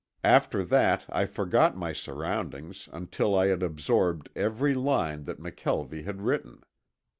[0.23, 6.23] After that I forgot my surroundings until I had absorbed every line that McKelvie had
[6.23, 6.63] written.